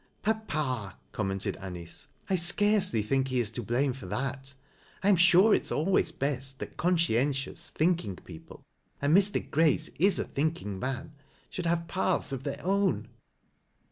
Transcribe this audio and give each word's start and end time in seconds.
"Papa," 0.23 0.97
commented 1.11 1.57
Anice," 1.57 2.07
I 2.27 2.35
scarcely 2.35 3.03
think 3.03 3.27
he 3.27 3.37
is 3.39 3.55
U: 3.55 3.61
blame 3.61 3.93
for 3.93 4.07
that. 4.07 4.55
I 5.03 5.09
am 5.09 5.15
sure 5.15 5.53
it 5.53 5.61
is 5.61 5.71
always 5.71 6.11
best, 6.11 6.57
that 6.57 6.75
consd 6.75 7.13
entious, 7.15 7.69
thinking 7.69 8.15
people— 8.15 8.63
and 8.99 9.15
Mr. 9.15 9.47
Grace 9.47 9.89
is 9.99 10.17
a 10.17 10.25
tliinkiii^' 10.25 10.79
man— 10.79 11.11
should 11.51 11.67
have 11.67 11.87
paths 11.87 12.31
of 12.31 12.41
their 12.41 12.59
own." 12.65 13.09